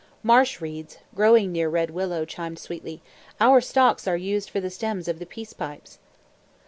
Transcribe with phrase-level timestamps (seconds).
[0.23, 3.03] Marsh Reeds, growing near Red Willow, chimed sweetly,
[3.39, 5.99] "Our stalks are used for the stems of the peace pipes."